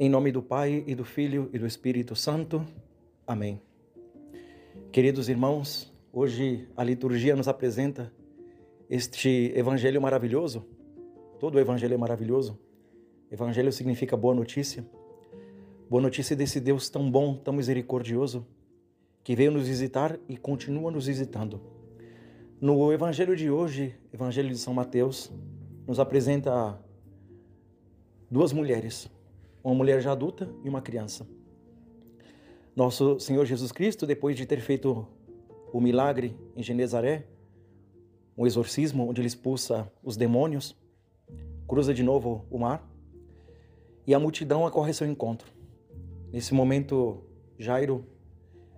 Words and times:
Em 0.00 0.08
nome 0.08 0.30
do 0.30 0.40
Pai 0.40 0.84
e 0.86 0.94
do 0.94 1.04
Filho 1.04 1.50
e 1.52 1.58
do 1.58 1.66
Espírito 1.66 2.14
Santo. 2.14 2.64
Amém. 3.26 3.60
Queridos 4.92 5.28
irmãos, 5.28 5.92
hoje 6.12 6.68
a 6.76 6.84
liturgia 6.84 7.34
nos 7.34 7.48
apresenta 7.48 8.12
este 8.88 9.52
evangelho 9.56 10.00
maravilhoso. 10.00 10.64
Todo 11.40 11.56
o 11.56 11.58
evangelho 11.58 11.94
é 11.94 11.96
maravilhoso. 11.96 12.56
Evangelho 13.28 13.72
significa 13.72 14.16
boa 14.16 14.32
notícia. 14.32 14.86
Boa 15.90 16.00
notícia 16.00 16.36
desse 16.36 16.60
Deus 16.60 16.88
tão 16.88 17.10
bom, 17.10 17.34
tão 17.34 17.52
misericordioso, 17.52 18.46
que 19.24 19.34
veio 19.34 19.50
nos 19.50 19.66
visitar 19.66 20.16
e 20.28 20.36
continua 20.36 20.92
nos 20.92 21.08
visitando. 21.08 21.60
No 22.60 22.92
evangelho 22.92 23.34
de 23.34 23.50
hoje, 23.50 23.96
Evangelho 24.12 24.48
de 24.48 24.58
São 24.58 24.72
Mateus, 24.72 25.32
nos 25.88 25.98
apresenta 25.98 26.80
duas 28.30 28.52
mulheres, 28.52 29.10
uma 29.68 29.74
mulher 29.74 30.00
já 30.00 30.12
adulta 30.12 30.50
e 30.64 30.68
uma 30.68 30.80
criança. 30.80 31.28
Nosso 32.74 33.20
Senhor 33.20 33.44
Jesus 33.44 33.70
Cristo, 33.70 34.06
depois 34.06 34.34
de 34.34 34.46
ter 34.46 34.60
feito 34.60 35.06
o 35.72 35.80
milagre 35.80 36.34
em 36.56 36.62
Genezaré, 36.62 37.26
um 38.36 38.46
exorcismo 38.46 39.08
onde 39.08 39.20
ele 39.20 39.28
expulsa 39.28 39.92
os 40.02 40.16
demônios, 40.16 40.74
cruza 41.66 41.92
de 41.92 42.02
novo 42.02 42.46
o 42.50 42.58
mar 42.58 42.88
e 44.06 44.14
a 44.14 44.18
multidão 44.18 44.66
acorre 44.66 44.88
ao 44.88 44.94
seu 44.94 45.06
encontro. 45.06 45.52
Nesse 46.32 46.54
momento, 46.54 47.22
Jairo 47.58 48.06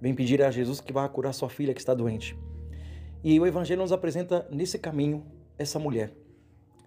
vem 0.00 0.14
pedir 0.14 0.40
a 0.40 0.52
Jesus 0.52 0.80
que 0.80 0.92
vá 0.92 1.08
curar 1.08 1.32
sua 1.32 1.48
filha 1.48 1.74
que 1.74 1.80
está 1.80 1.94
doente. 1.94 2.38
E 3.24 3.40
o 3.40 3.46
Evangelho 3.46 3.82
nos 3.82 3.90
apresenta 3.90 4.46
nesse 4.52 4.78
caminho 4.78 5.26
essa 5.58 5.80
mulher. 5.80 6.12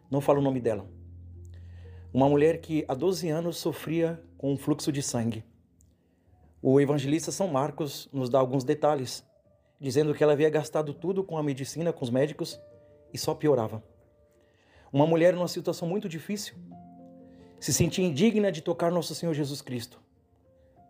Não 0.10 0.22
fala 0.22 0.40
o 0.40 0.42
nome 0.42 0.62
dela. 0.62 0.99
Uma 2.12 2.28
mulher 2.28 2.60
que 2.60 2.84
há 2.88 2.96
12 2.96 3.30
anos 3.30 3.58
sofria 3.58 4.20
com 4.36 4.52
um 4.52 4.58
fluxo 4.58 4.92
de 4.92 5.00
sangue. 5.04 5.44
O 6.60 6.82
evangelista 6.82 7.32
São 7.32 7.48
Marcos 7.48 8.10
nos 8.12 8.32
dá 8.32 8.40
alguns 8.40 8.64
detalhes, 8.64 9.24
dizendo 9.80 10.16
que 10.16 10.24
ela 10.24 10.34
havia 10.34 10.50
gastado 10.50 10.92
tudo 10.92 11.24
com 11.24 11.38
a 11.38 11.44
medicina, 11.44 11.94
com 11.94 12.04
os 12.04 12.10
médicos, 12.10 12.60
e 13.14 13.18
só 13.18 13.36
piorava. 13.36 13.84
Uma 14.92 15.06
mulher 15.06 15.36
numa 15.36 15.48
situação 15.48 15.88
muito 15.88 16.10
difícil, 16.10 16.56
se 17.60 17.72
sentia 17.72 18.04
indigna 18.04 18.52
de 18.52 18.62
tocar 18.62 18.92
nosso 18.92 19.14
Senhor 19.14 19.36
Jesus 19.36 19.62
Cristo. 19.62 20.02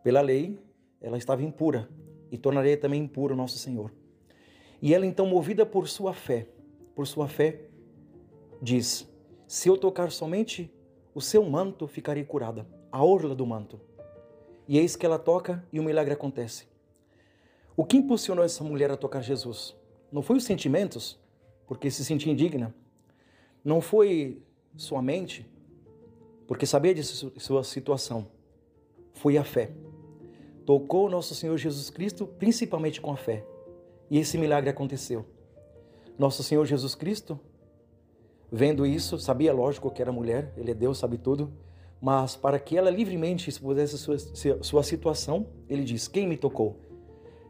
Pela 0.01 0.21
lei, 0.21 0.57
ela 1.01 1.17
estava 1.17 1.43
impura 1.43 1.89
e 2.31 2.37
tornaria 2.37 2.77
também 2.77 3.03
impuro 3.03 3.35
nosso 3.35 3.57
Senhor. 3.57 3.91
E 4.81 4.93
ela 4.93 5.05
então, 5.05 5.25
movida 5.25 5.65
por 5.65 5.85
sua 5.89 6.13
fé, 6.13 6.47
por 6.95 7.05
sua 7.05 7.27
fé, 7.27 7.59
diz: 8.61 9.05
Se 9.45 9.67
eu 9.67 9.77
tocar 9.77 10.11
somente 10.11 10.73
o 11.19 11.21
seu 11.21 11.43
manto 11.43 11.85
ficarei 11.85 12.23
curada, 12.23 12.65
a 12.89 13.03
orla 13.03 13.35
do 13.35 13.45
manto. 13.45 13.77
E 14.65 14.77
eis 14.77 14.95
que 14.95 15.05
ela 15.05 15.19
toca 15.19 15.61
e 15.69 15.77
o 15.77 15.83
milagre 15.83 16.13
acontece. 16.13 16.65
O 17.75 17.83
que 17.83 17.97
impulsionou 17.97 18.45
essa 18.45 18.63
mulher 18.63 18.89
a 18.89 18.95
tocar 18.95 19.21
Jesus? 19.21 19.75
Não 20.13 20.21
foi 20.21 20.37
os 20.37 20.45
sentimentos, 20.45 21.19
porque 21.67 21.91
se 21.91 22.05
sentia 22.05 22.31
indigna. 22.31 22.73
Não 23.65 23.81
foi 23.81 24.41
sua 24.77 25.01
mente, 25.01 25.45
porque 26.47 26.65
sabia 26.65 26.95
de 26.95 27.03
sua 27.03 27.65
situação. 27.65 28.25
Foi 29.11 29.37
a 29.37 29.43
fé. 29.43 29.73
Tocou 30.65 31.09
nosso 31.09 31.35
Senhor 31.35 31.57
Jesus 31.57 31.89
Cristo 31.89 32.25
principalmente 32.25 33.01
com 33.01 33.11
a 33.11 33.17
fé. 33.17 33.45
E 34.09 34.17
esse 34.17 34.37
milagre 34.37 34.69
aconteceu. 34.69 35.25
Nosso 36.17 36.43
Senhor 36.43 36.65
Jesus 36.65 36.95
Cristo 36.95 37.37
Vendo 38.51 38.85
isso, 38.85 39.19
sabia, 39.19 39.53
lógico, 39.53 39.91
que 39.91 40.01
era 40.01 40.11
mulher, 40.11 40.51
ele 40.57 40.71
é 40.71 40.73
Deus, 40.73 40.97
sabe 40.97 41.17
tudo, 41.17 41.51
mas 42.01 42.35
para 42.35 42.59
que 42.59 42.77
ela 42.77 42.89
livremente 42.89 43.49
expusesse 43.49 43.97
sua, 43.97 44.17
sua 44.61 44.83
situação, 44.83 45.47
ele 45.67 45.83
diz: 45.83 46.07
Quem 46.07 46.27
me 46.27 46.37
tocou? 46.37 46.77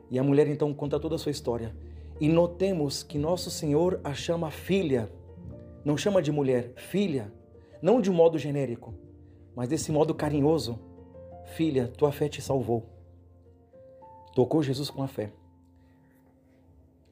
E 0.10 0.20
a 0.20 0.24
mulher 0.24 0.48
então 0.48 0.74
conta 0.74 1.00
toda 1.00 1.16
a 1.16 1.18
sua 1.18 1.32
história. 1.32 1.76
E 2.20 2.28
notemos 2.28 3.02
que 3.02 3.18
nosso 3.18 3.50
Senhor 3.50 4.02
a 4.04 4.14
chama 4.14 4.52
filha, 4.52 5.10
não 5.86 5.96
chama 5.96 6.22
de 6.22 6.32
mulher, 6.32 6.74
filha, 6.76 7.32
não 7.82 8.02
de 8.02 8.12
um 8.12 8.14
modo 8.14 8.38
genérico, 8.38 8.94
mas 9.56 9.70
desse 9.70 9.92
modo 9.92 10.14
carinhoso. 10.14 10.80
Filha, 11.56 11.88
tua 11.88 12.12
fé 12.12 12.28
te 12.28 12.42
salvou. 12.42 12.86
Tocou 14.36 14.62
Jesus 14.62 14.90
com 14.90 15.02
a 15.02 15.08
fé. 15.08 15.32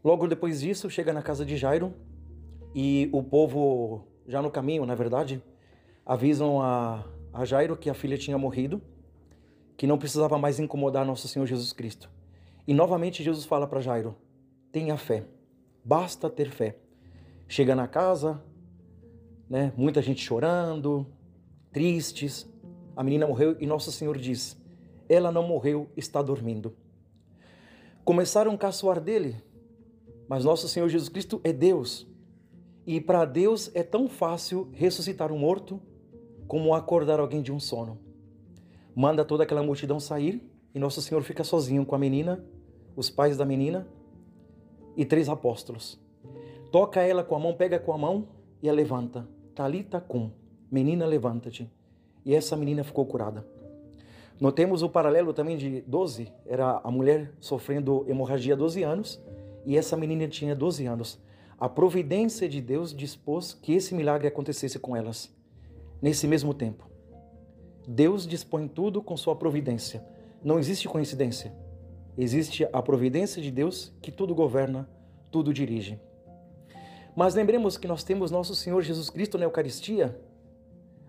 Logo 0.03 0.27
depois 0.27 0.61
disso, 0.61 0.89
chega 0.89 1.11
na 1.11 1.23
casa 1.23 1.45
de 1.45 1.57
Jairo 1.57 1.93
e 2.79 3.09
o 3.11 3.23
povo, 3.23 4.05
já 4.27 4.39
no 4.39 4.51
caminho, 4.51 4.85
na 4.85 4.93
verdade, 4.93 5.41
avisam 6.05 6.61
a, 6.61 7.03
a 7.33 7.43
Jairo 7.43 7.75
que 7.75 7.89
a 7.89 7.93
filha 7.95 8.19
tinha 8.19 8.37
morrido, 8.37 8.79
que 9.75 9.87
não 9.87 9.97
precisava 9.97 10.37
mais 10.37 10.59
incomodar 10.59 11.03
nosso 11.03 11.27
Senhor 11.27 11.47
Jesus 11.47 11.73
Cristo. 11.73 12.07
E 12.67 12.75
novamente 12.75 13.23
Jesus 13.23 13.45
fala 13.45 13.65
para 13.65 13.81
Jairo: 13.81 14.15
tenha 14.71 14.95
fé, 14.95 15.25
basta 15.83 16.29
ter 16.29 16.51
fé. 16.51 16.77
Chega 17.47 17.73
na 17.73 17.87
casa, 17.87 18.39
né, 19.49 19.73
muita 19.75 19.99
gente 19.99 20.21
chorando, 20.21 21.07
tristes. 21.71 22.47
A 22.95 23.03
menina 23.03 23.25
morreu 23.25 23.57
e 23.59 23.65
nosso 23.65 23.91
Senhor 23.91 24.19
diz: 24.19 24.55
ela 25.09 25.31
não 25.31 25.41
morreu, 25.41 25.89
está 25.97 26.21
dormindo. 26.21 26.75
Começaram 28.05 28.51
a 28.51 28.57
caçoar 28.57 29.01
dele, 29.01 29.35
mas 30.29 30.45
nosso 30.45 30.69
Senhor 30.69 30.87
Jesus 30.87 31.09
Cristo 31.09 31.41
é 31.43 31.51
Deus. 31.51 32.05
E 32.87 33.01
para 33.01 33.25
Deus 33.25 33.69
é 33.75 33.83
tão 33.83 34.07
fácil 34.07 34.69
ressuscitar 34.71 35.29
um 35.29 35.37
morto 35.37 35.77
como 36.47 36.73
acordar 36.73 37.19
alguém 37.19 37.41
de 37.41 37.51
um 37.51 37.59
sono. 37.59 37.99
Manda 38.95 39.25
toda 39.25 39.43
aquela 39.43 39.61
multidão 39.61 39.99
sair 39.99 40.41
e 40.73 40.79
Nosso 40.79 41.01
Senhor 41.01 41.21
fica 41.21 41.43
sozinho 41.43 41.85
com 41.85 41.95
a 41.95 41.99
menina, 41.99 42.45
os 42.95 43.09
pais 43.09 43.35
da 43.35 43.43
menina 43.43 43.85
e 44.95 45.03
três 45.03 45.27
apóstolos. 45.27 45.99
Toca 46.71 47.01
ela 47.01 47.25
com 47.25 47.35
a 47.35 47.39
mão, 47.39 47.53
pega 47.53 47.77
com 47.77 47.91
a 47.91 47.97
mão 47.97 48.29
e 48.63 48.69
a 48.69 48.73
levanta. 48.73 49.27
Talita 49.53 49.99
cum, 49.99 50.31
menina 50.71 51.05
levanta-te. 51.05 51.69
E 52.23 52.33
essa 52.33 52.55
menina 52.55 52.85
ficou 52.85 53.05
curada. 53.05 53.45
Notemos 54.39 54.81
o 54.81 54.87
paralelo 54.87 55.33
também 55.33 55.57
de 55.57 55.81
12, 55.81 56.31
era 56.45 56.79
a 56.81 56.89
mulher 56.89 57.33
sofrendo 57.41 58.05
hemorragia 58.07 58.53
há 58.53 58.57
12 58.57 58.81
anos 58.83 59.21
e 59.65 59.75
essa 59.75 59.97
menina 59.97 60.25
tinha 60.29 60.55
12 60.55 60.85
anos 60.85 61.19
a 61.59 61.67
providência 61.67 62.47
de 62.47 62.61
Deus 62.61 62.93
dispôs 62.93 63.53
que 63.53 63.73
esse 63.73 63.95
milagre 63.95 64.27
acontecesse 64.27 64.77
com 64.77 64.95
elas, 64.95 65.35
nesse 65.99 66.27
mesmo 66.27 66.53
tempo. 66.53 66.87
Deus 67.87 68.27
dispõe 68.27 68.67
tudo 68.67 69.01
com 69.01 69.17
sua 69.17 69.35
providência. 69.35 70.05
Não 70.43 70.59
existe 70.59 70.87
coincidência. 70.87 71.51
Existe 72.15 72.67
a 72.71 72.79
providência 72.81 73.41
de 73.41 73.49
Deus 73.49 73.91
que 74.03 74.11
tudo 74.11 74.35
governa, 74.35 74.87
tudo 75.31 75.51
dirige. 75.51 75.99
Mas 77.15 77.33
lembremos 77.33 77.75
que 77.75 77.87
nós 77.87 78.03
temos 78.03 78.29
nosso 78.29 78.53
Senhor 78.53 78.83
Jesus 78.83 79.09
Cristo 79.09 79.39
na 79.39 79.45
Eucaristia. 79.45 80.19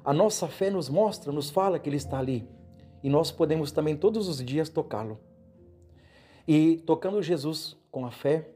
A 0.03 0.15
nossa 0.15 0.49
fé 0.49 0.71
nos 0.71 0.89
mostra, 0.89 1.31
nos 1.31 1.51
fala 1.51 1.79
que 1.79 1.91
Ele 1.91 1.99
está 1.99 2.19
ali. 2.19 2.49
E 3.03 3.11
nós 3.11 3.31
podemos 3.31 3.71
também 3.71 3.95
todos 3.95 4.27
os 4.29 4.43
dias 4.43 4.71
tocá-lo. 4.71 5.21
E 6.47 6.79
tocando 6.87 7.23
Jesus 7.23 7.77
com 7.91 8.07
a 8.07 8.11
fé, 8.11 8.49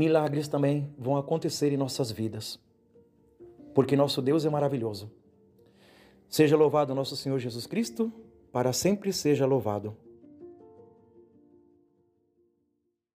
milagres 0.00 0.48
também 0.48 0.90
vão 0.96 1.18
acontecer 1.18 1.74
em 1.74 1.76
nossas 1.76 2.10
vidas, 2.10 2.58
porque 3.74 3.94
nosso 3.94 4.22
Deus 4.22 4.46
é 4.46 4.48
maravilhoso. 4.48 5.10
Seja 6.26 6.56
louvado 6.56 6.94
nosso 6.94 7.14
Senhor 7.14 7.38
Jesus 7.38 7.66
Cristo, 7.66 8.10
para 8.50 8.72
sempre 8.72 9.12
seja 9.12 9.44
louvado. 9.44 9.94